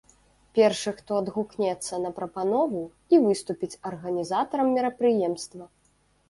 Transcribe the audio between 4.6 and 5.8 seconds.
мерапрыемства.